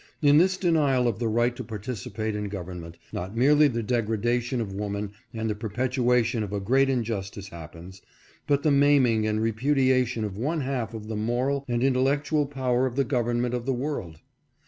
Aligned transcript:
In 0.19 0.39
this 0.39 0.57
denial 0.57 1.07
of 1.07 1.19
the 1.19 1.27
right 1.27 1.55
to 1.55 1.63
participate 1.63 2.35
in 2.35 2.45
government, 2.49 2.97
not 3.13 3.35
merely 3.37 3.67
the 3.67 3.83
degradation 3.83 4.59
of 4.59 4.73
woman 4.73 5.11
and 5.31 5.47
the 5.47 5.53
perpetuation 5.53 6.41
of 6.41 6.51
a 6.51 6.59
great 6.59 6.89
injustice 6.89 7.49
happens, 7.49 8.01
but 8.47 8.63
the 8.63 8.71
maiming 8.71 9.27
and 9.27 9.39
repudiation 9.43 10.23
of 10.23 10.39
one 10.39 10.61
half 10.61 10.95
of 10.95 11.07
the 11.07 11.15
moral 11.15 11.65
and 11.67 11.83
in 11.83 11.93
tellectual 11.93 12.49
power 12.49 12.87
of 12.87 12.95
the 12.95 13.03
government 13.05 13.53
of 13.53 13.67
the 13.67 13.73
world. 13.75 14.19